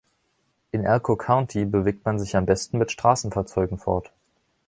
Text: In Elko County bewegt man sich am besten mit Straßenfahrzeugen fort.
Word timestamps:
In 0.71 0.83
Elko 0.83 1.15
County 1.15 1.63
bewegt 1.63 2.05
man 2.05 2.17
sich 2.17 2.35
am 2.35 2.47
besten 2.47 2.79
mit 2.79 2.91
Straßenfahrzeugen 2.91 3.77
fort. 3.77 4.11